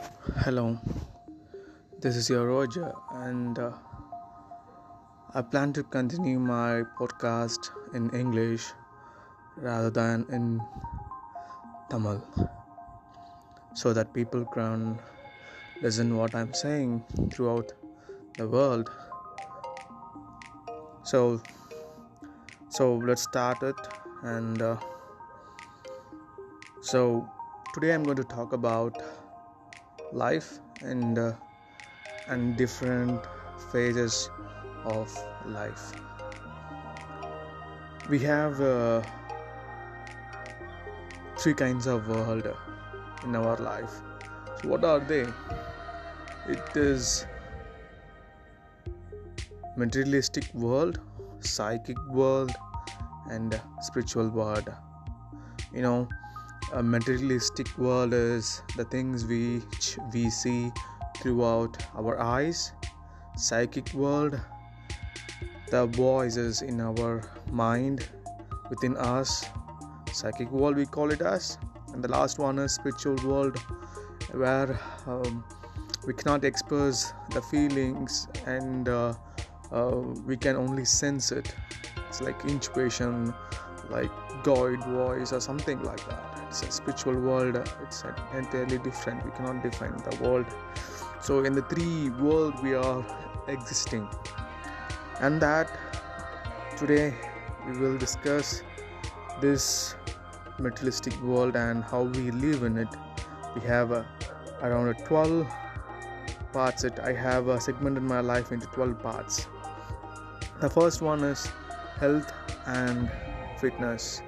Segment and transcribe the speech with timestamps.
[0.00, 0.78] Hello,
[2.00, 3.72] this is your Roger, and uh,
[5.34, 8.72] I plan to continue my podcast in English
[9.56, 10.62] rather than in
[11.90, 12.22] Tamil
[13.74, 14.98] so that people can
[15.82, 17.72] listen what I'm saying throughout
[18.38, 18.90] the world.
[21.02, 21.42] So,
[22.70, 23.76] so let's start it,
[24.22, 24.76] and uh,
[26.80, 27.28] so
[27.74, 29.02] today I'm going to talk about
[30.12, 31.32] life and uh,
[32.28, 33.26] and different
[33.72, 34.30] phases
[34.84, 35.12] of
[35.46, 35.92] life.
[38.08, 39.02] We have uh,
[41.38, 42.48] three kinds of world
[43.24, 44.00] in our life.
[44.60, 45.26] So what are they?
[46.48, 47.26] It is
[49.76, 51.00] materialistic world
[51.42, 52.52] psychic world
[53.30, 54.68] and spiritual world.
[55.72, 56.08] You know
[56.72, 60.72] a materialistic world is the things which we see
[61.16, 62.72] throughout our eyes.
[63.36, 64.40] Psychic world
[65.70, 68.08] the voices in our mind
[68.68, 69.44] within us.
[70.12, 71.58] Psychic world we call it as.
[71.92, 73.58] And the last one is spiritual world
[74.32, 75.44] where um,
[76.06, 79.14] we cannot express the feelings and uh,
[79.72, 81.52] uh, we can only sense it.
[82.08, 83.34] It's like intuition
[83.88, 84.10] like
[84.44, 89.30] god voice or something like that it's a spiritual world it's an entirely different we
[89.30, 90.46] cannot define the world.
[91.20, 93.04] So in the three world we are
[93.46, 94.08] existing.
[95.20, 95.70] And that
[96.76, 97.14] today
[97.68, 98.62] we will discuss
[99.40, 99.94] this
[100.58, 102.88] materialistic world and how we live in it.
[103.54, 104.02] We have uh,
[104.62, 105.46] around 12
[106.52, 106.82] parts.
[106.82, 109.46] It i have uh, segmented my life into 12 parts.
[110.60, 111.46] The first one is
[112.00, 112.32] health
[112.66, 113.08] and
[113.60, 114.22] fitness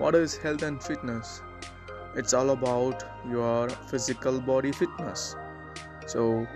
[0.00, 1.42] what is health and fitness?
[2.16, 5.36] It's all about your physical body fitness.
[6.06, 6.46] So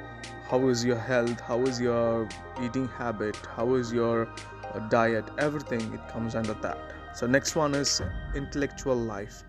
[0.48, 1.40] how is your health?
[1.40, 2.26] How is your
[2.62, 3.36] eating habit?
[3.54, 4.28] How is your
[4.72, 5.26] uh, diet?
[5.38, 6.78] Everything it comes under that.
[7.14, 8.00] So next one is
[8.34, 9.44] intellectual life.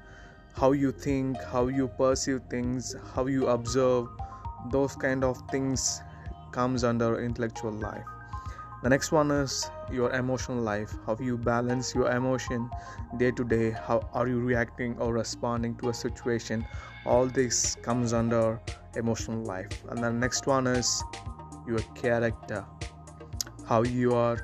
[0.58, 4.08] How you think how you perceive things how you observe
[4.72, 6.02] those kind of things
[6.52, 8.15] comes under intellectual life
[8.86, 12.70] the next one is your emotional life how you balance your emotion
[13.18, 16.64] day to day how are you reacting or responding to a situation?
[17.04, 18.62] All this comes under
[18.96, 19.84] emotional life.
[19.90, 21.04] And the next one is
[21.68, 22.64] your character
[23.68, 24.38] how you are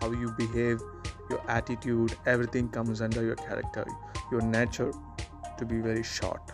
[0.00, 0.80] how you behave
[1.28, 3.84] your attitude everything comes under your character
[4.30, 4.92] your nature
[5.56, 6.52] to be very short.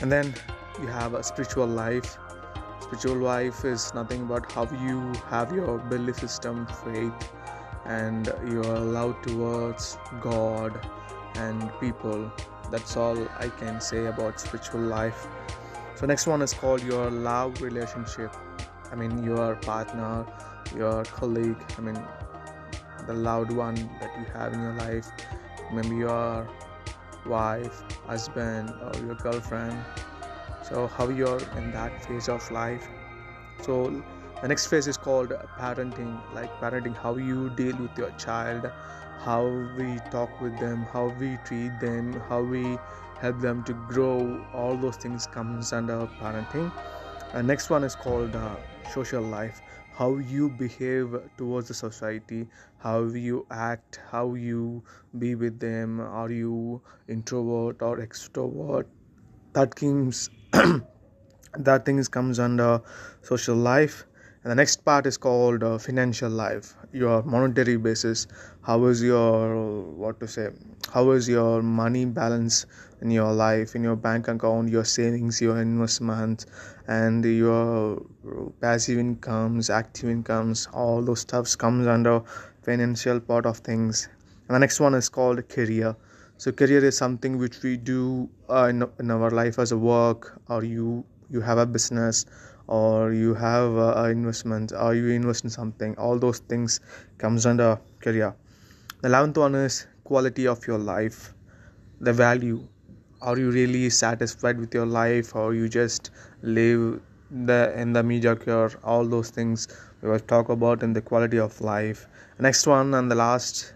[0.00, 0.32] And then
[0.80, 2.18] you have a spiritual life
[2.86, 7.32] spiritual life is nothing but how you have your belief system faith
[7.84, 10.88] and your love towards god
[11.34, 12.30] and people.
[12.70, 15.26] That's all i can say about spiritual life.
[15.96, 18.36] So next one is called your love relationship.
[18.92, 20.24] I mean your partner
[20.76, 21.98] your colleague i mean
[23.06, 25.10] the loved one that you have in your life.
[25.72, 26.48] Maybe your
[27.26, 29.76] wife husband or your girlfriend
[30.68, 32.88] so how you're in that phase of life.
[33.62, 34.02] So
[34.42, 38.70] the next phase is called parenting like parenting how you deal with your child
[39.24, 39.44] how
[39.78, 42.78] we talk with them how we treat them how we
[43.20, 46.70] help them to grow all those things comes under parenting.
[47.32, 48.56] And next one is called uh,
[48.92, 49.62] social life
[49.98, 54.84] how you behave towards the society how you act how you
[55.18, 58.84] be with them are you introvert or extrovert.
[59.54, 60.30] That comes
[61.58, 62.80] that things comes under
[63.22, 64.04] social life.
[64.42, 66.74] And the next part is called uh, financial life.
[66.92, 68.26] Your monetary basis.
[68.62, 70.50] How is your what to say
[70.92, 72.64] how is your money balance
[73.02, 76.46] in your life in your bank account your savings your investments
[76.86, 78.02] and your
[78.60, 80.68] passive incomes active incomes?
[80.72, 82.22] All those stuffs comes under
[82.62, 84.08] financial part of things.
[84.48, 85.96] And the next one is called career
[86.38, 90.40] so career is something which we do uh, in, in our life as a work
[90.48, 92.26] or you you have a business
[92.66, 95.96] or you have uh, investment or you invest in something.
[95.96, 96.80] All those things
[97.18, 98.34] comes under career.
[99.02, 101.34] The 11th one is quality of your life
[102.00, 102.66] the value.
[103.22, 106.10] Are you really satisfied with your life or you just
[106.42, 107.00] live
[107.30, 108.70] the in the mediocre?
[108.84, 109.68] All those things
[110.02, 112.06] we will talk about in the quality of life.
[112.38, 113.72] Next one and the last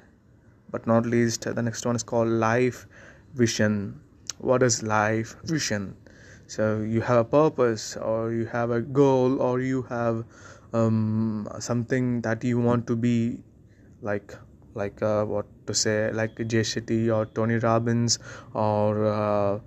[0.71, 2.87] but not least the next one is called life
[3.35, 4.01] vision.
[4.39, 5.97] What is life vision?
[6.47, 10.25] So you have a purpose or you have a goal or you have
[10.73, 13.39] um, something that you want to be
[14.03, 14.35] like
[14.75, 18.19] like uh, what to say like Jay Shetty or Tony Robbins
[18.55, 19.59] or uh,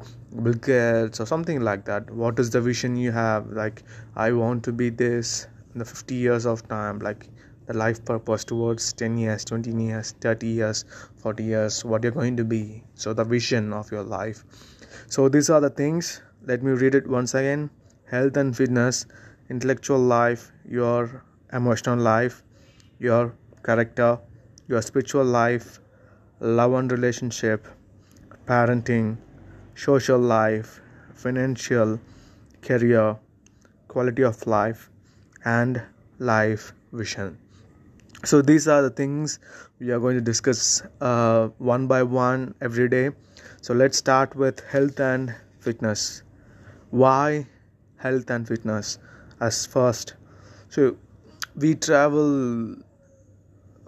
[0.41, 2.09] Bill Gates or something like that.
[2.09, 3.47] What is the vision you have?
[3.51, 3.83] Like
[4.15, 6.99] I want to be this in the 50 years of time.
[6.99, 7.27] Like
[7.67, 10.85] the life purpose towards 10 years 20 years 30 years
[11.17, 12.83] 40 years what you're going to be.
[12.95, 14.43] So the vision of your life.
[15.07, 16.21] So these are the things.
[16.45, 17.69] Let me read it once again.
[18.05, 19.05] Health and fitness
[19.49, 22.43] intellectual life your emotional life
[22.99, 23.33] your
[23.63, 24.17] character
[24.67, 25.79] your spiritual life
[26.39, 27.67] love and relationship
[28.47, 29.17] parenting
[29.75, 30.79] social life
[31.13, 31.99] financial
[32.61, 33.17] career
[33.87, 34.89] quality of life
[35.43, 35.81] and
[36.19, 37.37] life vision
[38.23, 39.39] so these are the things
[39.79, 43.09] we are going to discuss uh, one by one every day.
[43.61, 46.23] So let's start with health and fitness.
[46.89, 47.47] Why
[47.97, 48.97] health and fitness
[49.41, 50.15] as first?
[50.69, 50.95] So
[51.55, 52.75] we travel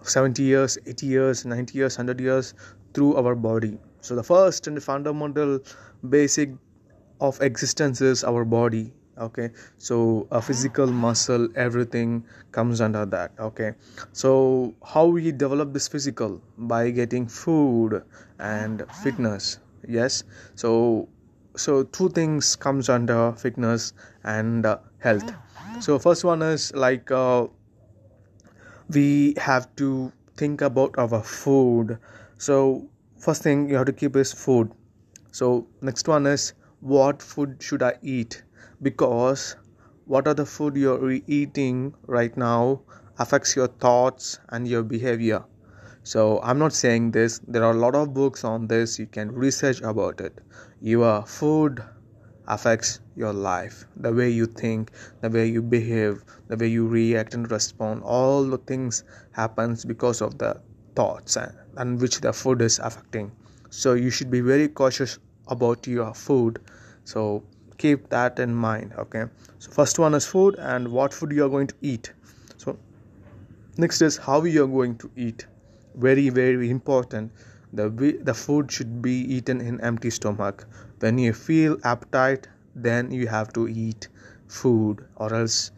[0.01, 2.53] 70 years 80 years 90 years 100 years
[2.93, 3.79] through our body.
[4.01, 5.59] So the first and the fundamental
[6.09, 6.51] basic
[7.21, 9.51] of existence is our body okay?
[9.77, 13.31] So a physical muscle everything comes under that.
[13.39, 13.73] Okay?
[14.13, 16.41] So how we develop this physical?
[16.57, 18.03] By getting food
[18.39, 19.59] and fitness.
[19.88, 20.23] Yes?
[20.56, 21.09] So
[21.56, 25.31] so two things comes under fitness and uh, health.
[25.79, 27.47] So first one is like uh,
[28.89, 31.97] we have to think about our food.
[32.38, 34.71] So first thing you have to keep is food.
[35.31, 38.44] So next one is what food should i eat
[38.81, 39.56] because
[40.06, 42.81] what are the food you're eating right now
[43.17, 45.44] affects your thoughts and your behavior.
[46.03, 47.39] So i'm not saying this.
[47.47, 49.00] There are a lot of books on this.
[49.00, 50.39] You can research about it.
[50.81, 51.83] Your food
[52.47, 53.85] affects your life.
[53.97, 54.91] The way you think
[55.21, 60.21] the way you behave the way you react and respond all the things happens because
[60.21, 60.61] of the
[60.95, 63.31] thoughts and, and which the food is affecting.
[63.69, 66.61] So you should be very cautious about your food.
[67.03, 67.44] So
[67.85, 69.25] keep that in mind okay?
[69.59, 72.11] So first one is food and what food you are going to eat.
[72.57, 72.77] So
[73.77, 75.45] next is how you are going to eat.
[75.95, 77.31] Very very important.
[77.73, 77.89] The
[78.29, 80.65] the food should be eaten in empty stomach.
[80.99, 82.47] When you feel appetite
[82.87, 84.07] then you have to eat
[84.47, 85.71] food or else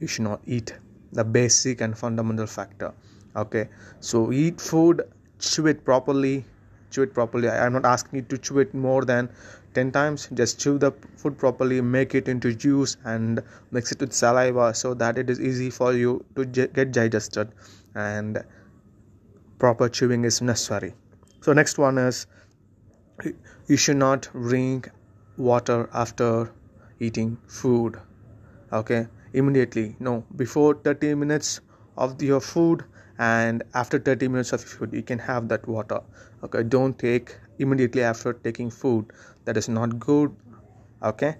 [0.00, 0.74] you should not eat.
[1.12, 2.92] The basic and fundamental factor
[3.36, 3.68] okay?
[4.00, 5.02] So eat food
[5.38, 6.44] chew it properly
[6.90, 7.48] chew it properly.
[7.48, 9.28] I'm not asking you to chew it more than
[9.74, 10.28] 10 times.
[10.34, 14.94] Just chew the food properly make it into juice and mix it with saliva so
[14.94, 17.52] that it is easy for you to get digested.
[17.94, 18.42] And
[19.58, 20.94] proper chewing is necessary.
[21.40, 22.26] So next one is
[23.66, 24.90] you should not drink
[25.36, 26.52] water after
[27.00, 27.98] eating food.
[28.72, 29.06] Okay?
[29.32, 29.96] Immediately.
[30.00, 30.24] No.
[30.36, 31.60] Before 30 minutes
[31.96, 32.84] of your food
[33.18, 36.00] and after 30 minutes of food you can have that water
[36.42, 39.12] okay don't take immediately after taking food.
[39.44, 40.34] That is not good.
[41.02, 41.36] Okay?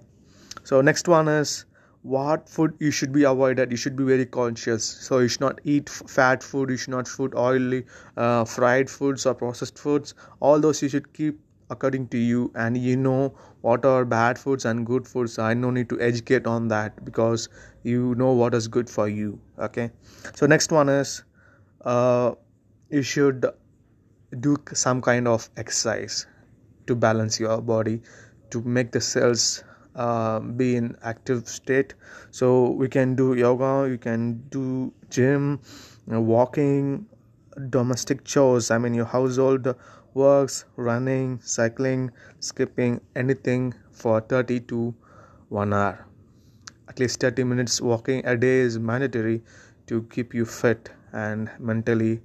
[0.64, 1.64] So next one is
[2.02, 3.70] what food you should be avoided.
[3.70, 4.84] You should be very conscious.
[4.84, 6.70] So you should not eat fat food.
[6.70, 7.84] You should not food oily
[8.16, 10.14] uh, fried foods or processed foods.
[10.40, 11.40] All those you should keep
[11.70, 12.50] according to you.
[12.54, 15.38] And you know what are bad foods and good foods.
[15.38, 17.48] I no need to educate on that because
[17.82, 19.40] you know what is good for you.
[19.58, 19.90] Okay?
[20.34, 21.24] So next one is
[21.84, 22.32] uh,
[22.90, 23.46] you should
[24.40, 26.26] do some kind of exercise
[26.86, 28.00] to balance your body
[28.50, 29.64] to make the cells
[29.94, 31.94] uh, be in active state.
[32.31, 35.60] So we can do yoga you can do gym
[36.06, 37.06] walking
[37.70, 38.70] domestic chores.
[38.70, 39.74] I mean your household
[40.14, 42.10] works running cycling
[42.41, 44.94] skipping anything for 30 to
[45.48, 46.06] 1 hour.
[46.88, 49.43] At least 30 minutes walking a day is mandatory
[49.86, 52.20] to keep you fit and mentally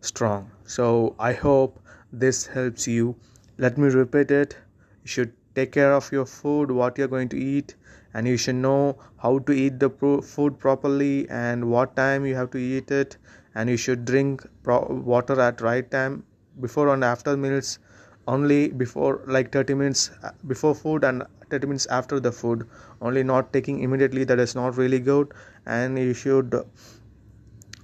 [0.00, 0.50] strong.
[0.74, 1.78] So I hope
[2.10, 3.16] this helps you.
[3.58, 4.56] Let me repeat it.
[5.02, 7.74] You should take care of your food, what you're going to eat,
[8.14, 12.34] and you should know how to eat the pro- food properly and what time you
[12.36, 13.18] have to eat it.
[13.54, 16.24] And you should drink pro- water at right time
[16.60, 17.78] before and after meals
[18.26, 22.66] only before like 30 minutes uh, before food and 30 minutes after the food
[23.00, 25.32] only not taking immediately that is not really good
[25.66, 26.54] and you should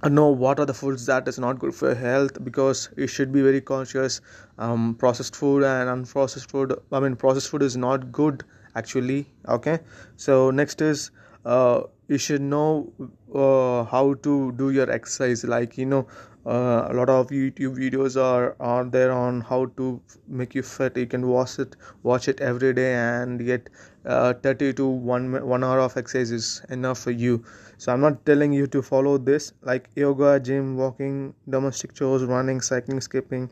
[0.07, 3.41] know what are the foods that is not good for health because you should be
[3.41, 4.21] very conscious.
[4.57, 8.43] Um, processed food and unprocessed food i mean processed food is not good
[8.75, 9.79] actually okay?
[10.15, 11.11] So next is
[11.45, 12.91] uh, you should know
[13.33, 15.43] uh, how to do your exercise.
[15.43, 16.07] Like you know
[16.45, 20.97] uh, a lot of youtube videos are are there on how to make you fit.
[20.97, 23.69] You can watch it watch it every day and get
[24.09, 27.43] uh, 30 to 1 1 hour of exercise is enough for you.
[27.77, 29.53] So i'm not telling you to follow this.
[29.71, 33.49] Like yoga gym walking domestic chores running cycling skipping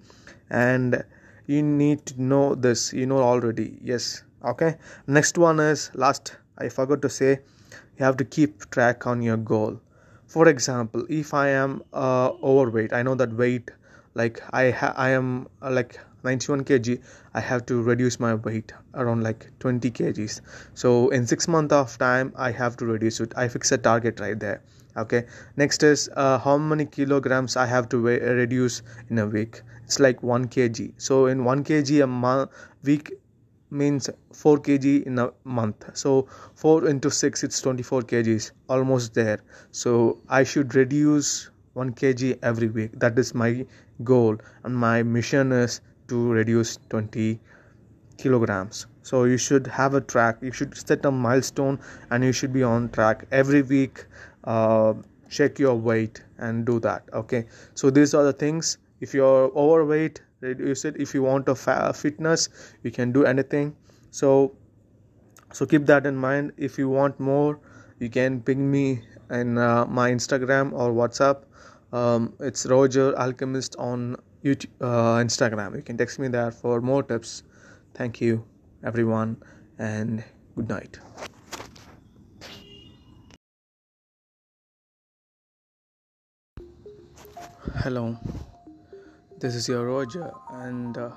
[0.50, 1.04] and
[1.46, 2.94] you need to know this.
[2.94, 3.78] You know already.
[3.82, 4.24] Yes.
[4.54, 4.76] Okay?
[5.08, 6.36] Next one is last.
[6.58, 7.40] I forgot to say
[7.98, 9.80] you have to keep track on your goal.
[10.28, 13.72] For example if i am uh, overweight i know that weight
[14.22, 16.98] like i ha- i am uh, like 91 kg
[17.34, 20.42] i have to reduce my weight around like 20 kgs.
[20.74, 23.38] So in 6 month of time i have to reduce it.
[23.46, 24.62] I fix a target right there
[24.98, 25.26] okay?
[25.56, 29.62] Next is uh, how many kilograms i have to weigh, reduce in a week?
[29.86, 30.94] It's like 1 kg.
[30.98, 32.52] So in 1 kg a month
[32.84, 33.14] week
[33.70, 35.90] means 4 kg in a month.
[35.94, 39.40] So 4 into 6 it's 24 kgs almost there.
[39.72, 43.00] So i should reduce 1 kg every week.
[43.00, 43.66] That is my
[44.04, 44.38] goal.
[44.64, 47.40] And my mission is to reduce 20
[48.18, 48.88] kilograms.
[49.04, 51.80] So you should have a track you should set a milestone
[52.12, 54.06] and you should be on track every week
[54.44, 54.94] uh,
[55.30, 57.46] check your weight and do that okay?
[57.76, 58.78] So these are the things.
[59.00, 60.96] If you're overweight reduce it.
[60.98, 62.50] If you want a fa- fitness
[62.84, 63.76] you can do anything.
[64.12, 64.56] So
[65.54, 66.54] so keep that in mind.
[66.58, 67.60] If you want more
[68.00, 71.44] you can ping me in uh, my instagram or whatsapp.
[71.94, 75.76] Um, it's roger alchemist on YouTube, uh, instagram.
[75.76, 77.44] You can text me there for more tips.
[77.94, 78.46] Thank you
[78.84, 79.38] everyone
[79.78, 80.24] and
[80.56, 81.00] good night.
[87.84, 88.18] Hello.
[89.40, 91.12] This is your Roger, and uh,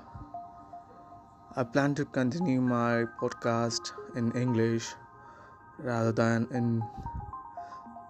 [1.56, 4.88] I plan to continue my podcast in English
[5.78, 6.82] rather than in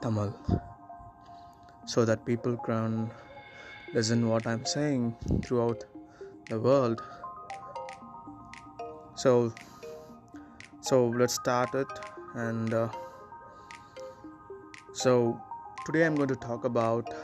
[0.02, 0.34] Tamil
[1.86, 3.10] so that people can
[3.92, 5.84] listen what I'm saying throughout
[6.48, 7.02] the world.
[9.14, 9.52] So,
[10.80, 11.88] so let's start it,
[12.34, 12.88] and uh,
[14.92, 15.40] so
[15.86, 17.14] today I'm going to talk about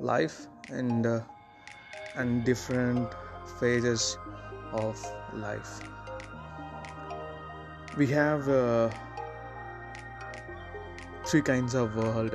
[0.00, 1.06] life and.
[1.06, 1.20] Uh,
[2.16, 3.14] and different
[3.60, 4.18] phases
[4.72, 5.00] of
[5.34, 5.82] life.
[7.96, 8.90] We have uh,
[11.26, 12.34] three kinds of world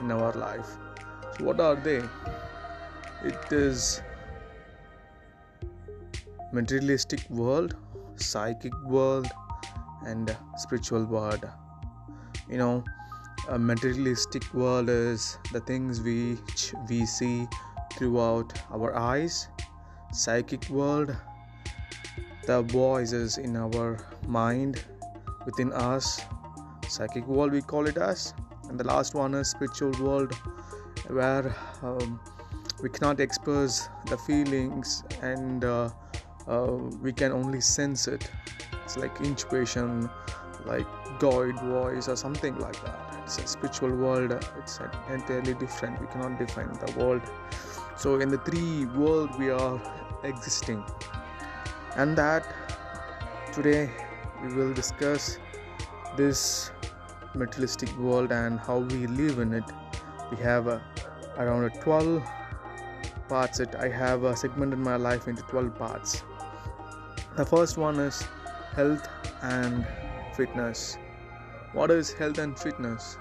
[0.00, 0.76] in our life.
[1.36, 2.02] So what are they?
[3.24, 4.02] It is
[6.52, 7.74] materialistic world,
[8.16, 9.26] psychic world,
[10.04, 11.48] and spiritual world.
[12.50, 12.84] You know,
[13.48, 17.48] a materialistic world is the things which we see
[17.94, 19.48] throughout our eyes,
[20.12, 21.16] psychic world,
[22.46, 24.84] the voices in our mind,
[25.46, 26.20] within us,
[26.88, 28.34] psychic world we call it as,
[28.68, 30.34] and the last one is spiritual world,
[31.08, 32.20] where um,
[32.82, 35.90] we cannot express the feelings and uh,
[36.46, 38.30] uh, we can only sense it.
[38.84, 40.10] It's like intuition,
[40.66, 40.86] like
[41.18, 43.20] God voice or something like that.
[43.24, 44.32] It's a spiritual world.
[44.58, 44.78] It's
[45.10, 46.00] entirely different.
[46.00, 47.22] We cannot define the world
[47.96, 49.80] so in the three world we are
[50.24, 50.84] existing
[51.96, 52.44] and that
[53.52, 53.90] today
[54.42, 55.38] we will discuss
[56.16, 56.72] this
[57.34, 59.64] materialistic world and how we live in it
[60.30, 60.80] we have uh,
[61.38, 62.22] around 12
[63.28, 66.22] parts it i have segmented my life into 12 parts.
[67.36, 68.22] The first one is
[68.76, 69.08] health
[69.42, 69.84] and
[70.36, 70.98] fitness.
[71.72, 73.18] What is health and fitness?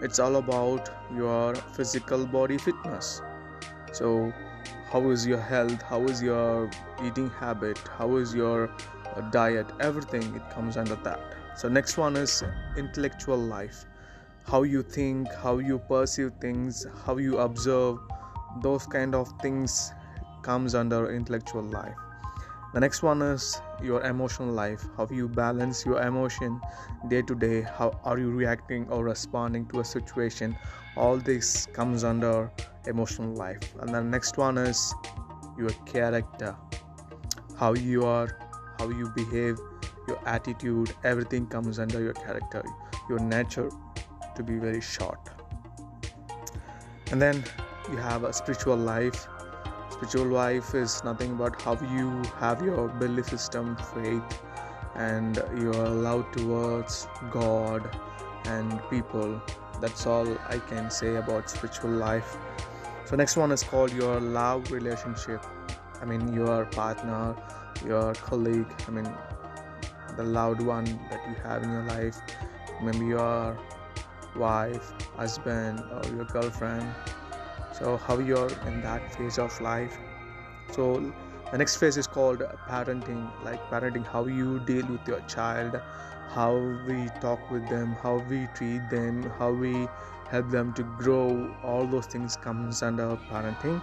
[0.00, 3.20] It's all about your physical body fitness.
[3.92, 4.32] So
[4.90, 5.82] how is your health?
[5.82, 6.70] How is your
[7.04, 7.78] eating habit?
[7.98, 8.70] How is your
[9.14, 9.66] uh, diet?
[9.80, 11.20] Everything it comes under that.
[11.56, 12.42] So next one is
[12.78, 13.84] intellectual life.
[14.46, 17.98] How you think how you perceive things how you observe
[18.62, 19.92] those kind of things
[20.42, 21.96] comes under intellectual life.
[22.74, 26.60] The next one is your emotional life how you balance your emotion
[27.08, 30.56] day to day how are you reacting or responding to a situation.
[30.96, 32.50] All this comes under
[32.86, 33.62] emotional life.
[33.80, 34.92] And the next one is
[35.56, 36.56] your character
[37.56, 38.28] how you are
[38.78, 39.56] how you behave
[40.08, 42.64] your attitude everything comes under your character
[43.08, 43.70] your nature
[44.34, 45.30] to be very short.
[47.12, 47.44] And then
[47.90, 49.28] you have a spiritual life.
[49.90, 54.42] Spiritual life is nothing but how you have your belief system faith
[54.94, 57.88] and your love towards god
[58.46, 59.40] and people.
[59.80, 62.36] That's all i can say about spiritual life.
[63.04, 65.44] So next one is called your love relationship.
[66.00, 67.36] I mean your partner
[67.84, 69.08] your colleague i mean
[70.16, 72.20] the loved one that you have in your life.
[72.82, 73.58] Maybe your
[74.36, 76.86] wife husband or your girlfriend
[77.78, 79.98] so how you're in that phase of life.
[80.70, 81.12] So
[81.50, 85.80] the next phase is called parenting like parenting how you deal with your child
[86.34, 86.52] how
[86.88, 89.86] we talk with them how we treat them how we
[90.30, 91.26] help them to grow
[91.62, 93.80] all those things comes under parenting.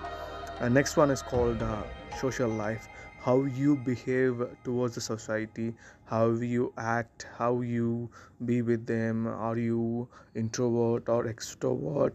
[0.60, 1.84] And next one is called uh,
[2.18, 2.90] social life
[3.24, 5.74] how you behave towards the society
[6.06, 8.10] how you act how you
[8.46, 12.14] be with them are you introvert or extrovert?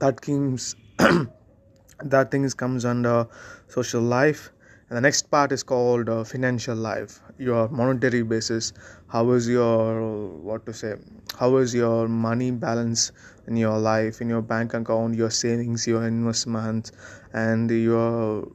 [0.00, 0.74] That comes
[2.04, 3.26] that things comes under
[3.68, 4.50] social life.
[4.88, 7.20] And the next part is called uh, financial life.
[7.38, 8.72] Your monetary basis.
[9.08, 10.96] How is your what to say
[11.38, 13.12] how is your money balance
[13.46, 14.20] in your life?
[14.20, 16.92] In your bank account your savings your investments
[17.32, 18.48] and your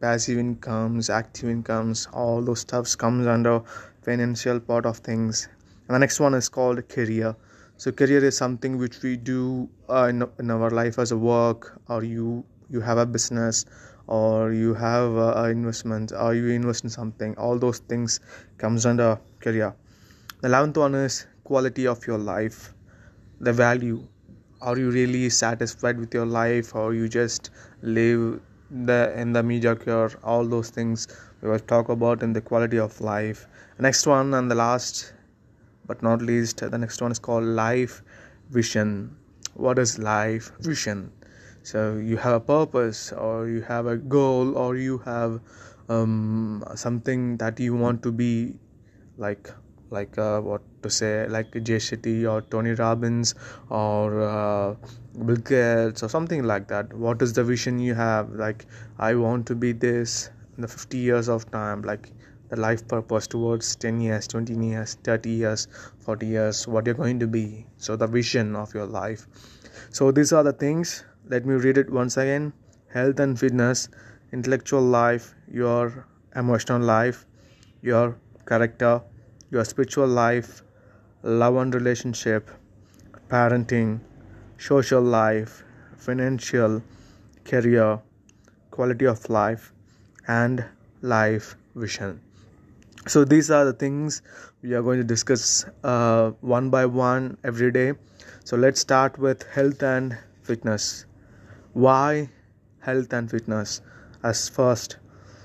[0.00, 3.62] passive incomes active incomes all those stuffs comes under
[4.02, 5.48] financial part of things.
[5.86, 7.36] And the next one is called career
[7.76, 11.80] so career is something which we do uh, in, in our life as a work
[11.88, 13.64] or you you have a business
[14.06, 17.36] or you have uh, investment or you invest in something.
[17.36, 18.20] All those things
[18.58, 19.74] comes under career.
[20.40, 22.74] The 11th one is quality of your life
[23.40, 24.06] the value.
[24.60, 27.50] Are you really satisfied with your life or you just
[27.82, 28.40] live
[28.70, 30.10] the in the mediocre?
[30.22, 31.08] All those things
[31.42, 33.46] we will talk about in the quality of life.
[33.78, 35.12] Next one and the last
[35.86, 38.02] but not least the next one is called life
[38.50, 39.16] vision.
[39.54, 41.12] What is life vision?
[41.62, 45.40] So you have a purpose or you have a goal or you have
[45.88, 48.54] um, something that you want to be
[49.16, 49.50] like
[49.90, 53.34] like uh, what to say like Jay Shetty or Tony Robbins
[53.70, 54.74] or uh,
[55.24, 56.92] Bill Gates or something like that.
[56.92, 58.30] What is the vision you have?
[58.30, 58.66] Like
[58.98, 61.82] I want to be this in the 50 years of time.
[61.82, 62.10] Like
[62.56, 65.68] life purpose towards 10 years 20 years 30 years
[66.00, 67.66] 40 years what you're going to be.
[67.78, 69.26] So the vision of your life.
[69.90, 71.04] So these are the things.
[71.28, 72.52] Let me read it once again.
[72.92, 73.88] Health and fitness
[74.32, 77.24] intellectual life your emotional life
[77.82, 78.16] your
[78.50, 79.00] character
[79.50, 80.62] your spiritual life
[81.42, 82.50] love and relationship
[83.34, 84.00] parenting
[84.58, 85.62] social life
[86.08, 86.82] financial
[87.44, 87.88] career
[88.70, 89.72] quality of life
[90.26, 90.64] and
[91.16, 92.23] life vision
[93.06, 94.22] so these are the things
[94.62, 97.92] we are going to discuss uh, one by one every day.
[98.44, 101.04] So let's start with health and fitness.
[101.74, 102.30] Why
[102.80, 103.82] health and fitness
[104.22, 104.98] as first?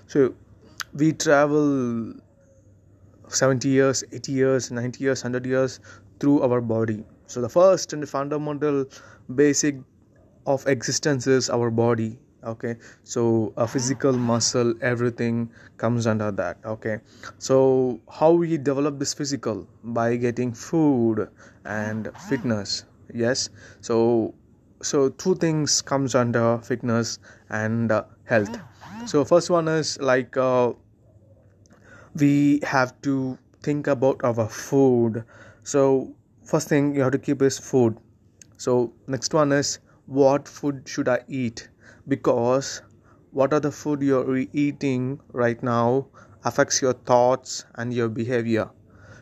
[0.08, 0.36] So
[0.94, 2.14] we travel
[3.28, 5.80] 70 years 80 years 90 years 100 years
[6.20, 7.04] through our body.
[7.28, 8.86] So the first and the fundamental
[9.36, 9.76] basic
[10.46, 12.76] of existence is our body okay?
[13.04, 16.58] So a physical muscle everything comes under that.
[16.66, 17.00] Okay?
[17.38, 19.68] So how we develop this physical?
[19.84, 21.30] By getting food
[21.66, 22.86] and fitness.
[23.14, 23.50] Yes?
[23.82, 24.34] So
[24.82, 28.58] so two things comes under fitness and uh, health.
[29.06, 30.74] So first one is like uh,
[32.16, 35.24] we have to think about our food.
[35.64, 37.98] So first thing you have to keep is food.
[38.58, 41.70] So next one is what food should i eat
[42.10, 42.82] because
[43.32, 46.08] what are the food you're eating right now
[46.44, 48.70] affects your thoughts and your behavior.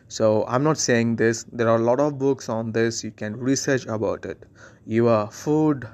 [0.08, 1.44] So i'm not saying this.
[1.52, 3.04] There are a lot of books on this.
[3.04, 4.44] You can research about it.
[4.86, 5.88] Your food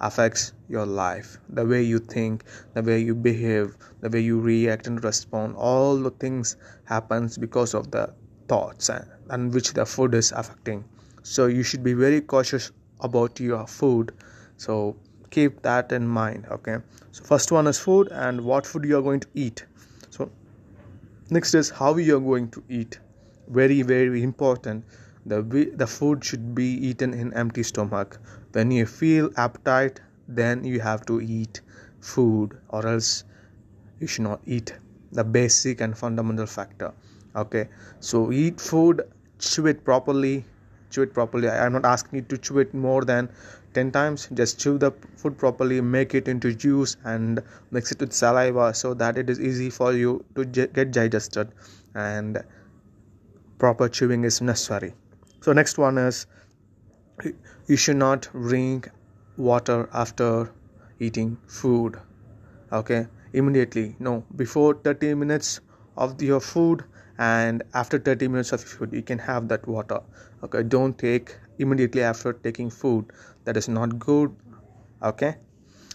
[0.00, 1.38] affects your life.
[1.48, 2.44] The way you think
[2.74, 7.74] the way you behave the way you react and respond all the things happens because
[7.74, 8.14] of the
[8.48, 10.84] thoughts and, and which the food is affecting.
[11.22, 14.12] So you should be very cautious about your food.
[14.56, 14.96] So
[15.30, 16.78] keep that in mind okay?
[17.12, 19.64] So first one is food and what food you are going to eat.
[20.10, 20.30] So
[21.30, 22.98] next is how you are going to eat.
[23.48, 24.84] Very very important.
[25.26, 25.42] The
[25.76, 28.18] the food should be eaten in empty stomach.
[28.52, 31.60] When you feel appetite then you have to eat
[32.00, 33.24] food or else
[34.00, 34.74] you should not eat
[35.12, 36.92] the basic and fundamental factor
[37.36, 37.68] okay?
[38.00, 39.02] So eat food
[39.38, 40.44] chew it properly.
[40.90, 41.48] Chew it properly.
[41.48, 43.28] I am not asking you to chew it more than
[43.76, 44.28] 10 times.
[44.32, 44.90] Just chew the
[45.22, 49.40] food properly make it into juice and mix it with saliva so that it is
[49.48, 51.52] easy for you to get digested.
[51.94, 52.42] And
[53.58, 54.94] proper chewing is necessary.
[55.42, 56.26] So next one is
[57.66, 58.88] you should not drink
[59.36, 60.50] water after
[60.98, 61.98] eating food.
[62.72, 63.06] Okay?
[63.32, 63.96] Immediately.
[63.98, 64.24] No.
[64.36, 65.60] Before 30 minutes
[65.98, 66.84] of your food
[67.18, 70.00] and after 30 minutes of food you can have that water.
[70.42, 70.62] Okay?
[70.62, 73.12] Don't take immediately after taking food
[73.46, 74.36] that is not good
[75.02, 75.36] okay?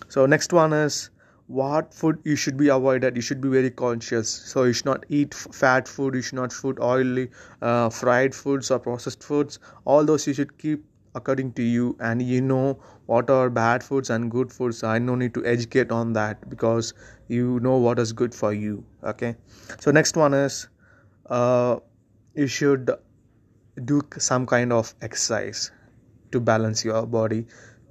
[0.10, 1.10] So next one is
[1.48, 3.16] what food you should be avoided?
[3.16, 4.30] You should be very conscious.
[4.30, 6.16] So you should not eat fat food.
[6.16, 7.30] You should not food oily
[7.62, 9.60] uh, fried foods or processed foods.
[9.86, 11.98] All those you should keep according to you.
[12.00, 14.84] And you know what are bad foods and good foods.
[14.84, 16.94] I no need to educate on that because
[17.28, 19.36] you know what is good for you okay?
[19.80, 20.68] So next one is
[21.30, 21.78] uh,
[22.34, 22.92] you should
[23.86, 25.72] do some kind of exercise
[26.32, 27.46] to balance your body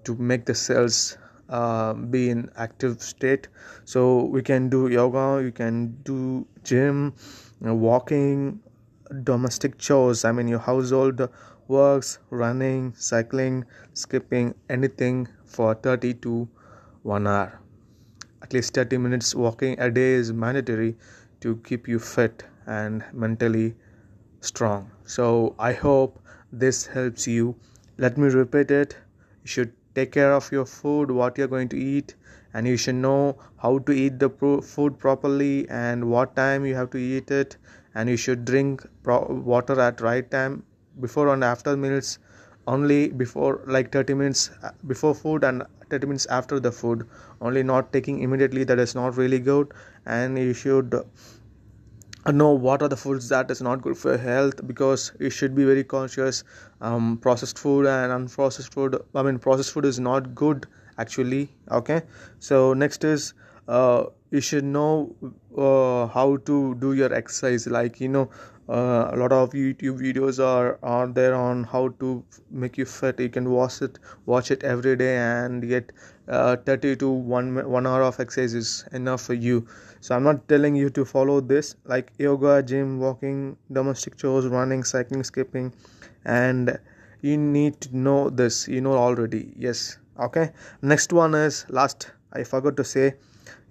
[0.05, 3.49] to make the cells uh, be in active state.
[3.85, 7.15] So we can do yoga you can do gym
[7.61, 8.61] walking
[9.25, 10.25] domestic chores.
[10.25, 11.29] I mean your household
[11.69, 16.49] works running cycling skipping anything for 30 to
[17.03, 17.61] 1 hour.
[18.43, 20.97] At least 30 minutes walking a day is mandatory
[21.41, 23.75] to keep you fit and mentally
[24.41, 24.91] strong.
[25.05, 26.21] So i hope
[26.53, 27.57] this helps you
[28.01, 28.97] let me repeat it.
[29.45, 32.15] You should take care of your food what you're going to eat
[32.55, 36.75] and you should know how to eat the pro- food properly and what time you
[36.75, 37.57] have to eat it.
[37.95, 40.65] And you should drink pro- water at right time
[41.01, 42.19] before and after meals
[42.67, 47.07] only before like 30 minutes uh, before food and 30 minutes after the food.
[47.41, 49.73] Only not taking immediately that is not really good.
[50.07, 50.95] And you should
[52.27, 55.65] know what are the foods that is not good for health because you should be
[55.65, 56.45] very conscious
[56.81, 60.67] um, processed food and unprocessed food i mean processed food is not good
[60.99, 62.03] actually okay?
[62.39, 63.35] So next is
[63.69, 65.15] uh, you should know
[65.57, 67.67] uh, how to do your exercise.
[67.67, 68.31] Like you know
[68.69, 73.21] uh, a lot of youtube videos are are there on how to make you fit.
[73.21, 75.93] You can watch it watch it every day and get
[76.29, 79.67] uh, 30 to 1 1 hour of exercise is enough for you
[80.01, 81.77] so i'm not telling you to follow this.
[81.85, 85.73] Like yoga gym walking domestic chores running cycling skipping.
[86.25, 86.79] And
[87.23, 88.69] you need to know this.
[88.69, 89.53] You know already.
[89.57, 89.99] Yes.
[90.19, 90.51] Okay?
[90.83, 93.07] Next one is last i forgot to say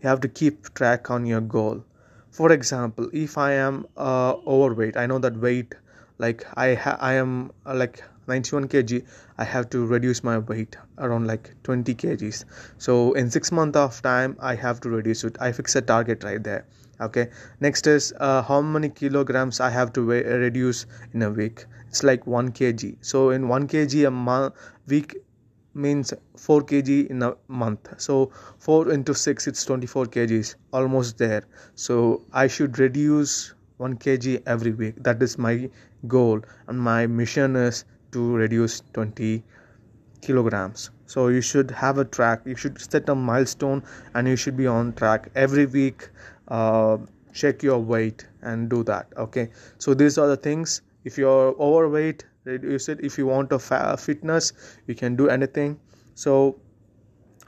[0.02, 1.84] you have to keep track on your goal.
[2.32, 5.76] For example if i am uh, overweight i know that weight
[6.18, 9.04] like i ha- i am uh, like 91 kg
[9.38, 12.46] i have to reduce my weight around like 20 kgs.
[12.78, 15.38] So in 6 month of time i have to reduce it.
[15.40, 16.66] I fix a target right there
[17.02, 17.30] okay?
[17.60, 21.66] Next is uh, how many kilograms i have to weigh, reduce in a week?
[21.88, 22.96] It's like 1 kg.
[23.02, 24.54] So in 1 kg a month
[24.88, 25.16] week
[25.74, 27.94] means 4 kg in a month.
[27.98, 31.44] So 4 into 6 it's 24 kgs almost there.
[31.76, 35.04] So i should reduce 1 kg every week.
[35.04, 35.70] That is my
[36.08, 36.42] goal.
[36.68, 39.44] And my mission is to reduce 20
[40.22, 40.90] kilograms.
[41.06, 44.68] So you should have a track you should set a milestone and you should be
[44.68, 46.10] on track every week
[46.48, 46.98] uh,
[47.34, 49.50] check your weight and do that okay?
[49.78, 50.82] So these are the things.
[51.04, 53.00] If you're overweight reduce it.
[53.04, 54.54] If you want a fa- fitness
[54.88, 55.80] you can do anything.
[56.16, 56.60] So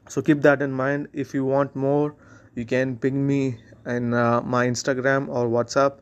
[0.08, 1.08] so keep that in mind.
[1.14, 2.16] If you want more
[2.56, 6.00] you can ping me in uh, my instagram or whatsapp.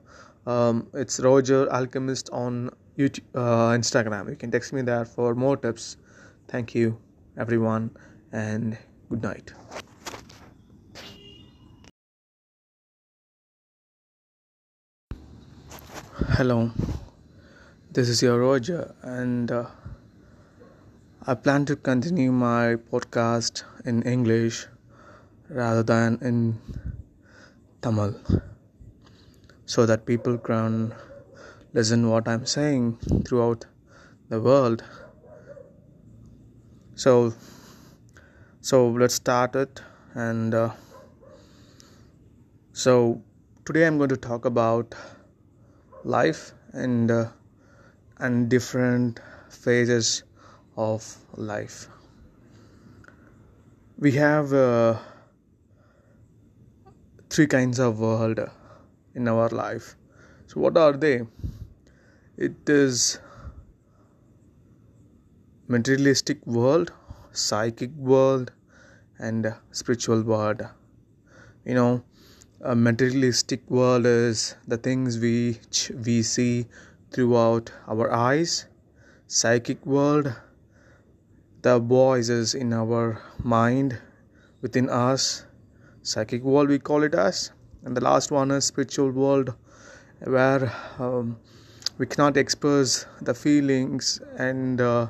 [0.47, 4.29] Um, it's roger alchemist on YouTube, uh, instagram.
[4.29, 5.97] You can text me there for more tips.
[6.47, 6.97] Thank you
[7.37, 7.91] everyone
[8.31, 8.77] and
[9.09, 9.53] good night.
[16.37, 16.71] Hello
[17.91, 19.65] this is your Roger, and uh,
[21.25, 24.67] I plan to continue my podcast in English
[25.49, 26.61] rather than in
[27.81, 28.13] Tamil
[29.65, 30.93] so that people can
[31.73, 33.65] listen what I'm saying throughout
[34.29, 34.83] the world.
[36.95, 37.33] So,
[38.61, 39.81] so let's start it,
[40.13, 40.71] and uh,
[42.73, 43.21] so
[43.65, 44.95] today I'm going to talk about
[46.03, 47.09] life and.
[47.09, 47.25] Uh,
[48.19, 50.23] and different phases
[50.75, 51.87] of life.
[53.97, 54.97] We have uh,
[57.29, 58.39] three kinds of world
[59.15, 59.95] in our life.
[60.47, 61.21] So, what are they?
[62.47, 63.19] It is
[65.67, 66.93] materialistic world,
[67.33, 68.53] psychic world,
[69.17, 70.61] and spiritual world.
[71.65, 72.03] You know,
[72.61, 75.59] a materialistic world is the things we
[76.05, 76.67] we see
[77.11, 78.67] throughout our eyes,
[79.27, 80.33] psychic world,
[81.61, 83.99] the voices in our mind,
[84.61, 85.45] within us,
[86.03, 87.51] psychic world we call it as,
[87.83, 89.55] and the last one is spiritual world,
[90.23, 91.37] where um,
[91.99, 95.07] we cannot express the feelings and uh,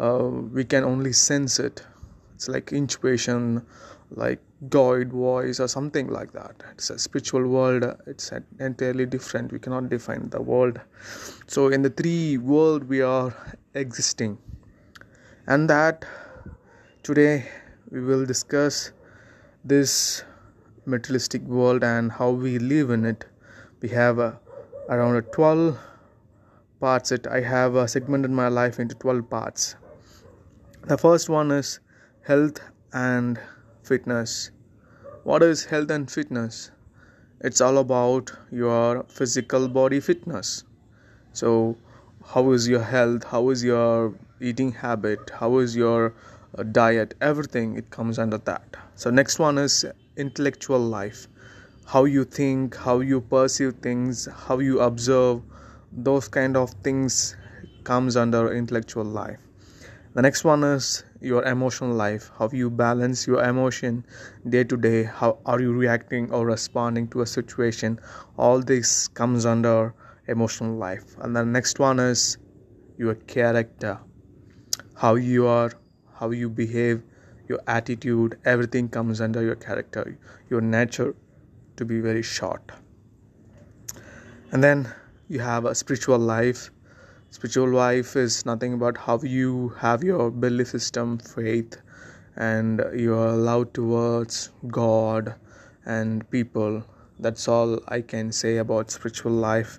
[0.00, 1.84] uh, we can only sense it.
[2.34, 3.64] It's like intuition,
[4.10, 6.56] like God voice or something like that.
[6.72, 7.84] It's a spiritual world.
[8.08, 9.52] It's entirely different.
[9.52, 10.80] We cannot define the world.
[11.46, 13.32] So in the three world we are
[13.74, 14.36] existing,
[15.46, 16.04] and that
[17.04, 17.46] today
[17.90, 18.90] we will discuss
[19.64, 20.24] this
[20.84, 23.24] materialistic world and how we live in it.
[23.80, 24.32] We have uh,
[24.88, 25.78] around 12
[26.84, 27.12] parts.
[27.12, 29.76] It I have uh, segmented my life into 12 parts.
[30.92, 31.80] the first one is
[32.28, 32.60] health
[32.92, 33.38] and
[33.90, 34.50] fitness.
[35.30, 36.70] What is health and fitness?
[37.40, 40.64] It's all about your physical body fitness.
[41.32, 41.76] So
[42.34, 43.24] how is your health?
[43.32, 44.14] How is your
[44.50, 45.32] eating habit?
[45.40, 46.12] How is your
[46.58, 47.14] uh, diet?
[47.32, 48.76] Everything it comes under that.
[48.94, 49.84] So next one is
[50.16, 51.26] intellectual life.
[51.86, 55.42] How you think how you perceive things how you observe
[55.96, 57.36] those kind of things
[57.84, 59.40] comes under intellectual life.
[60.14, 64.04] The next one is your emotional life how you balance your emotion
[64.48, 67.98] day to day how are you reacting or responding to a situation.
[68.36, 69.94] All this comes under
[70.28, 71.16] emotional life.
[71.18, 72.38] And the next one is
[72.96, 73.98] your character
[74.94, 75.72] how you are
[76.20, 77.02] how you behave
[77.48, 80.16] your attitude everything comes under your character
[80.48, 81.14] your nature
[81.76, 82.70] to be very short.
[84.52, 84.94] And then
[85.28, 86.70] you have a spiritual life.
[87.30, 91.78] Spiritual life is nothing but how you have your belief system faith
[92.36, 95.34] and your love towards god
[95.86, 96.84] and people.
[97.18, 99.78] That's all i can say about spiritual life.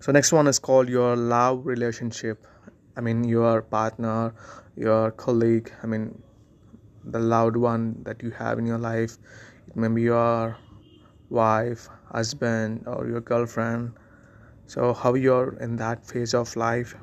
[0.00, 2.46] So next one is called your love relationship.
[2.96, 4.34] I mean your partner
[4.76, 6.22] your colleague i mean
[7.04, 9.16] the loved one that you have in your life.
[9.66, 10.56] It may be your
[11.30, 13.92] wife husband or your girlfriend
[14.68, 16.94] so how you're in that phase of life.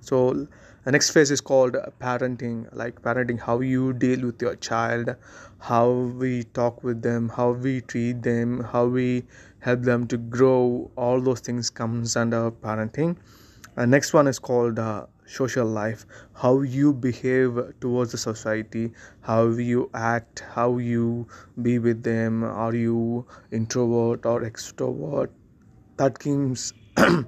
[0.00, 0.46] So
[0.84, 5.16] the next phase is called parenting like parenting how you deal with your child
[5.58, 5.90] how
[6.22, 9.24] we talk with them how we treat them how we
[9.60, 13.16] help them to grow all those things comes under parenting.
[13.76, 19.46] And next one is called uh, social life how you behave towards the society how
[19.48, 21.26] you act how you
[21.62, 25.30] be with them are you introvert or extrovert.
[25.98, 26.72] That comes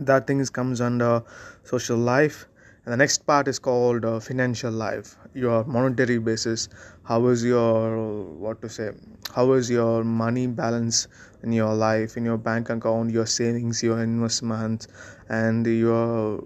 [0.00, 1.22] that things comes under
[1.64, 2.46] social life.
[2.84, 5.16] And the next part is called uh, financial life.
[5.34, 6.68] Your monetary basis.
[7.04, 8.90] How is your what to say
[9.34, 11.08] how is your money balance
[11.42, 12.16] in your life?
[12.16, 14.86] In your bank account your savings your investments
[15.28, 16.44] and your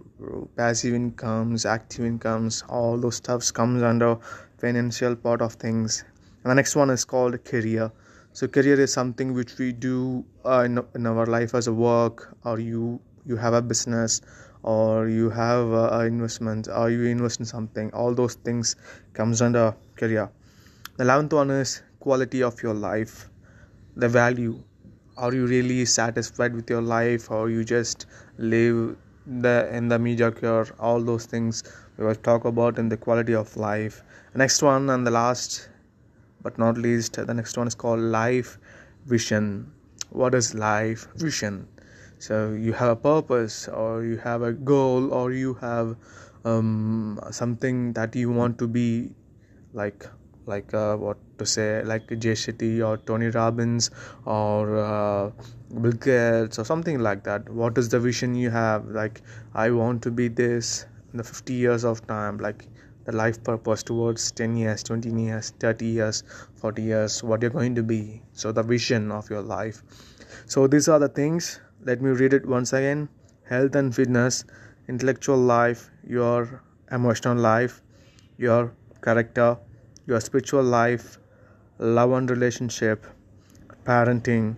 [0.57, 4.17] passive incomes active incomes all those stuffs comes under
[4.59, 6.05] financial part of things.
[6.45, 7.91] And the next one is called career
[8.39, 12.37] so career is something which we do uh, in, in our life as a work
[12.45, 14.21] or you you have a business
[14.63, 17.91] or you have uh, investment or you invest in something.
[17.93, 18.77] All those things
[19.13, 20.31] comes under career.
[20.99, 23.29] The 11th one is quality of your life.
[23.97, 24.63] The value.
[25.17, 28.97] Are you really satisfied with your life or you just live
[29.27, 30.69] the in the mediocre?
[30.79, 31.65] All those things
[31.97, 34.05] we will talk about in the quality of life.
[34.37, 35.69] Next one and the last
[36.43, 38.59] but not least the next one is called life
[39.07, 39.73] vision.
[40.11, 41.69] What is life vision?
[42.19, 45.97] So you have a purpose or you have a goal or you have
[46.45, 49.11] um, something that you want to be
[49.73, 50.07] like
[50.47, 53.91] like uh, what to say like Jay Shetty or Tony Robbins
[54.25, 55.31] or uh,
[55.81, 57.49] Bill Gates or something like that.
[57.51, 58.87] What is the vision you have?
[58.87, 59.21] Like
[59.55, 62.39] I want to be this in the 50 years of time.
[62.39, 62.67] Like
[63.09, 66.23] the life purpose towards 10 years 20 years 30 years
[66.57, 68.21] 40 years what you're going to be.
[68.33, 69.83] So the vision of your life.
[70.47, 71.61] So these are the things.
[71.83, 73.09] Let me read it once again.
[73.45, 74.45] Health and fitness
[74.89, 77.81] intellectual life your emotional life
[78.39, 78.73] your
[79.07, 79.49] character
[80.07, 81.19] your spiritual life
[81.79, 83.07] love and relationship
[83.89, 84.57] parenting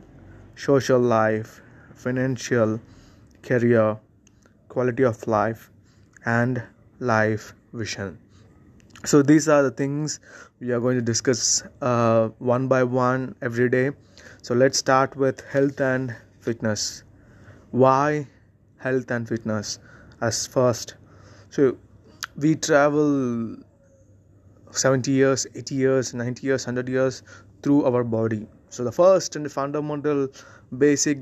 [0.67, 1.61] social life
[2.07, 2.81] financial
[3.51, 3.87] career
[4.69, 5.71] quality of life
[6.39, 6.63] and
[7.15, 8.19] life vision
[9.05, 10.21] so these are the things
[10.61, 13.93] we are going to discuss uh, one by one every day.
[14.43, 17.03] So let's start with health and fitness.
[17.71, 18.27] Why
[18.79, 19.79] health and fitness
[20.21, 20.97] as first?
[21.49, 21.79] So
[22.37, 23.57] we travel
[24.71, 27.23] 70 years 80 years 90 years 100 years
[27.63, 28.47] through our body.
[28.69, 30.29] So the first and the fundamental
[30.77, 31.19] basic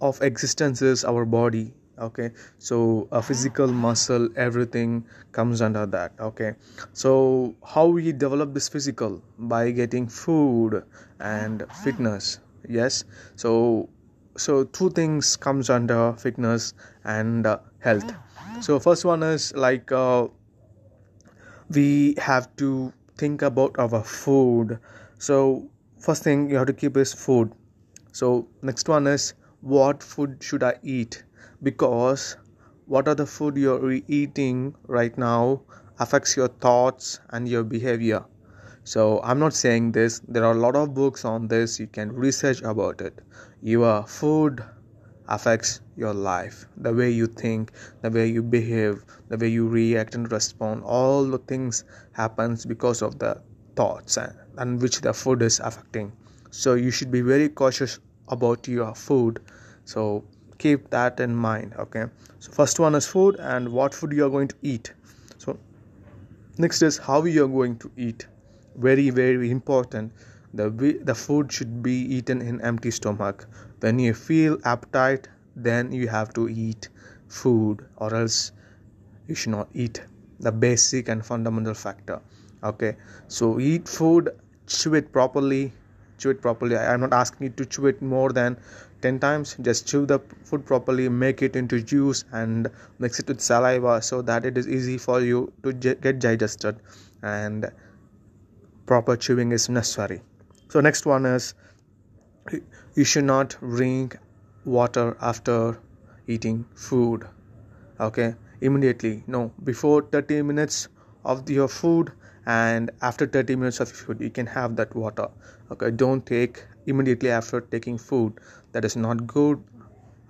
[0.00, 2.30] of existence is our body okay?
[2.58, 6.12] So a physical muscle everything comes under that.
[6.20, 6.54] Okay?
[6.92, 9.22] So how we develop this physical?
[9.38, 10.84] By getting food
[11.20, 12.38] and fitness.
[12.68, 13.04] Yes?
[13.36, 13.88] So
[14.36, 16.74] so two things comes under fitness
[17.04, 18.14] and uh, health.
[18.60, 20.28] So first one is like uh,
[21.70, 24.78] we have to think about our food.
[25.18, 27.52] So first thing you have to keep is food.
[28.12, 31.22] So next one is what food should i eat
[31.62, 32.36] because
[32.86, 35.62] what are the food you're eating right now
[35.98, 38.24] affects your thoughts and your behavior.
[38.84, 40.20] So i'm not saying this.
[40.28, 41.80] There are a lot of books on this.
[41.80, 43.20] You can research about it.
[43.60, 44.64] Your food
[45.28, 46.66] affects your life.
[46.76, 47.72] The way you think
[48.02, 53.02] the way you behave the way you react and respond all the things happens because
[53.02, 53.40] of the
[53.76, 56.12] thoughts and, and which the food is affecting.
[56.50, 57.98] So you should be very cautious
[58.28, 59.40] about your food.
[59.84, 60.24] So
[60.64, 62.04] keep that in mind okay?
[62.38, 64.92] So first one is food and what food you are going to eat.
[65.38, 65.58] So
[66.58, 68.26] next is how you are going to eat.
[68.76, 70.12] Very very important.
[70.54, 70.68] The
[71.10, 73.46] the food should be eaten in empty stomach.
[73.80, 76.88] When you feel appetite then you have to eat
[77.28, 78.52] food or else
[79.28, 80.02] you should not eat
[80.40, 82.20] the basic and fundamental factor
[82.62, 82.96] okay?
[83.28, 84.30] So eat food
[84.66, 85.72] chew it properly.
[86.18, 86.76] Chew it properly.
[86.76, 88.56] I'm not asking you to chew it more than
[89.02, 89.56] 10 times.
[89.60, 94.22] Just chew the food properly make it into juice and mix it with saliva so
[94.22, 96.76] that it is easy for you to get digested.
[97.22, 97.70] And
[98.86, 100.22] proper chewing is necessary.
[100.68, 101.54] So next one is
[102.94, 104.16] you should not drink
[104.64, 105.78] water after
[106.26, 107.26] eating food.
[108.00, 108.34] Okay?
[108.60, 109.24] Immediately.
[109.26, 109.52] No.
[109.64, 110.88] Before 30 minutes
[111.24, 112.12] of your food
[112.46, 115.28] and after 30 minutes of food you can have that water.
[115.70, 115.90] Okay?
[115.90, 118.40] Don't take immediately after taking food
[118.72, 119.62] that is not good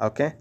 [0.00, 0.34] okay?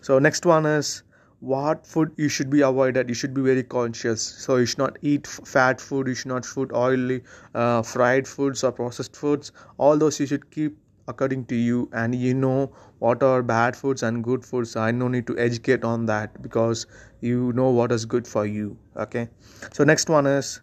[0.00, 1.02] So next one is
[1.40, 3.08] what food you should be avoided.
[3.08, 4.22] You should be very conscious.
[4.22, 6.08] So you should not eat fat food.
[6.08, 7.22] You should not food oily
[7.54, 9.52] uh, fried foods or processed foods.
[9.78, 11.88] All those you should keep according to you.
[11.92, 14.76] And you know what are bad foods and good foods.
[14.76, 16.86] I no need to educate on that because
[17.20, 19.28] you know what is good for you okay?
[19.72, 20.60] So next one is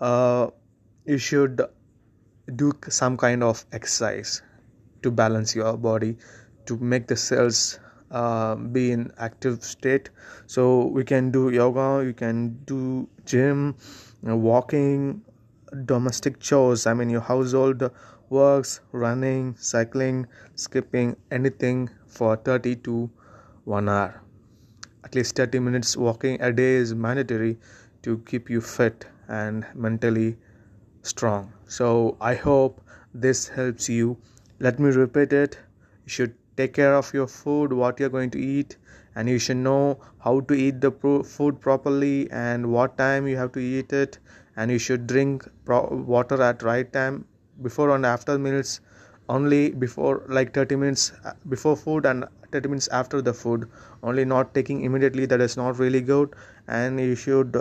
[0.00, 0.48] uh,
[1.06, 1.62] you should
[2.56, 4.42] do some kind of exercise
[5.02, 6.16] to balance your body
[6.66, 7.78] to make the cells
[8.10, 10.10] uh, be in active state.
[10.46, 13.76] So we can do yoga you can do gym
[14.22, 15.22] know, walking
[15.84, 16.86] domestic chores.
[16.86, 17.90] I mean your household
[18.28, 23.10] works running cycling skipping anything for 30 to
[23.64, 24.22] 1 hour.
[25.04, 27.58] At least 30 minutes walking a day is mandatory
[28.02, 30.36] to keep you fit and mentally
[31.02, 31.52] strong.
[31.66, 32.80] So I hope
[33.14, 34.16] this helps you.
[34.58, 35.58] Let me repeat it.
[36.04, 38.76] You should take care of your food, what you're going to eat,
[39.14, 43.36] and you should know how to eat the pro- food properly and what time you
[43.36, 44.18] have to eat it.
[44.56, 47.24] And you should drink pro- water at right time
[47.62, 48.80] before and after meals
[49.28, 53.68] only before like 30 minutes uh, before food and 30 minutes after the food
[54.02, 56.34] only not taking immediately that is not really good
[56.66, 57.56] and you should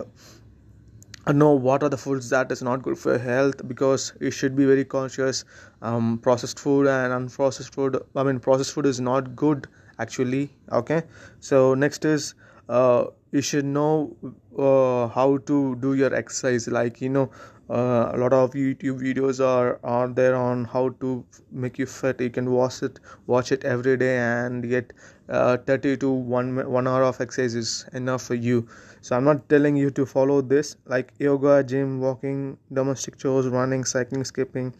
[1.33, 4.65] know what are the foods that is not good for health because you should be
[4.65, 5.45] very conscious.
[5.81, 11.03] Um, processed food and unprocessed food i mean processed food is not good actually okay?
[11.39, 12.35] So next is
[12.67, 14.15] uh, you should know
[14.57, 16.67] uh, how to do your exercise.
[16.67, 17.29] Like you know
[17.69, 22.19] uh, a lot of youtube videos are are there on how to make you fit.
[22.21, 24.93] You can watch it watch it every day and get
[25.29, 28.67] uh, 30 to 1 1 hour of exercise is enough for you.
[29.01, 30.75] So i'm not telling you to follow this.
[30.85, 34.73] Like yoga gym walking domestic chores running cycling skipping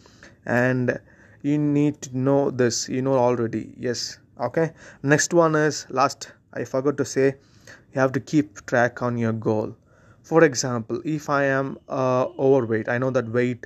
[0.46, 1.00] and
[1.44, 2.90] you need to know this.
[2.90, 3.74] You know already.
[3.78, 4.18] Yes.
[4.40, 4.72] Okay?
[5.04, 6.32] Next one is last.
[6.54, 7.36] I forgot to say
[7.94, 9.76] you have to keep track on your goal
[10.30, 13.66] for example if i am uh, overweight i know that weight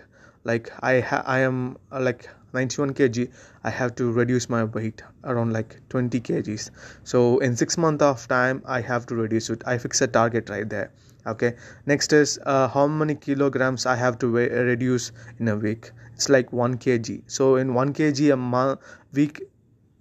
[0.52, 3.30] like i ha- i am uh, like 91 kg
[3.64, 6.70] i have to reduce my weight around like 20 kgs.
[7.04, 9.64] So in 6 month of time i have to reduce it.
[9.66, 10.92] I fix a target right there
[11.26, 11.56] okay?
[11.86, 15.92] Next is uh, how many kilograms i have to weigh, reduce in a week?
[16.14, 17.24] It's like 1 kg.
[17.28, 18.80] So in 1 kg a month
[19.14, 19.42] week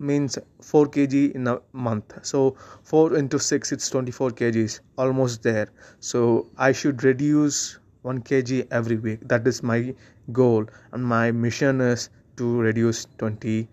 [0.03, 2.19] means 4 kg in a month.
[2.23, 5.69] So 4 into 6 it's 24 kgs almost there.
[6.01, 9.21] So i should reduce 1 kg every week.
[9.29, 9.95] That is my
[10.33, 10.67] goal.
[10.93, 13.69] And my mission is to reduce 20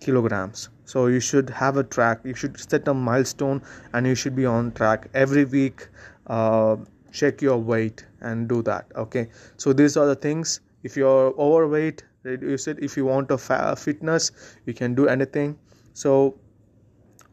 [0.00, 0.68] kilograms.
[0.84, 2.20] So you should have a track.
[2.24, 5.88] You should set a milestone and you should be on track every week.
[6.26, 6.76] Uh,
[7.12, 9.28] check your weight and do that okay?
[9.56, 10.60] So these are the things.
[10.82, 14.32] If you're overweight reduce said if you want a fa- fitness
[14.66, 15.58] you can do anything.
[15.92, 16.38] So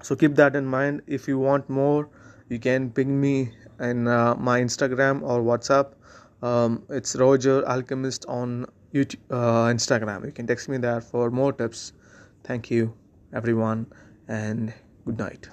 [0.01, 1.01] so keep that in mind.
[1.08, 2.10] If you want more
[2.49, 5.93] you can ping me in uh, my instagram or whatsapp.
[6.41, 10.25] Um, it's roger alchemist on youtube uh, instagram.
[10.25, 11.93] You can text me there for more tips.
[12.43, 12.93] Thank you
[13.34, 13.88] everyone
[14.27, 14.73] and
[15.06, 15.49] good night